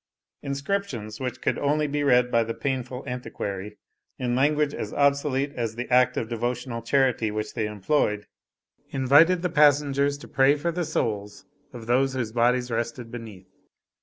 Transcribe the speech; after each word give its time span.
Inscriptions, 0.41 1.19
which 1.19 1.41
could 1.43 1.59
only 1.59 1.85
be 1.85 2.01
read 2.03 2.31
by 2.31 2.43
the 2.43 2.55
painful 2.55 3.03
antiquary, 3.05 3.77
in 4.17 4.35
language 4.35 4.73
as 4.73 4.91
obsolete 4.93 5.53
as 5.53 5.75
the 5.75 5.87
act 5.93 6.17
of 6.17 6.27
devotional 6.27 6.81
charity 6.81 7.29
which 7.29 7.53
they 7.53 7.67
employed, 7.67 8.25
invited 8.89 9.43
the 9.43 9.49
passengers 9.49 10.17
to 10.17 10.27
pray 10.27 10.55
for 10.55 10.71
the 10.71 10.85
souls 10.85 11.45
of 11.71 11.85
those 11.85 12.15
whose 12.15 12.31
bodies 12.31 12.71
rested 12.71 13.11
beneath. 13.11 13.53